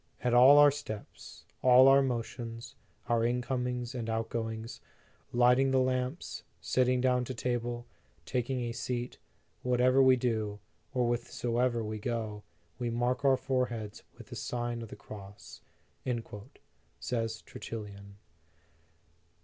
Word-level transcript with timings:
"At 0.23 0.33
all 0.33 0.57
our 0.57 0.71
steps, 0.71 1.45
all 1.61 1.87
our 1.87 2.01
motions, 2.01 2.73
our 3.07 3.23
incomings 3.23 3.93
and 3.93 4.09
outgoings, 4.09 4.81
lighting 5.31 5.69
the 5.69 5.79
lamps, 5.79 6.41
sitting 6.59 7.01
down 7.01 7.23
to 7.25 7.35
table, 7.35 7.85
taking 8.25 8.61
a 8.61 8.71
seat; 8.71 9.19
whatever 9.61 10.01
we 10.01 10.15
do, 10.15 10.59
or 10.91 11.05
whithersoever 11.05 11.83
we 11.83 11.99
go, 11.99 12.41
we 12.79 12.89
mark 12.89 13.23
our 13.23 13.37
foreheads 13.37 14.01
with 14.17 14.25
the 14.29 14.35
Sign 14.35 14.81
of 14.81 14.89
the 14.89 14.95
Cross," 14.95 15.61
says 16.99 17.43
Tertullian. 17.43 18.15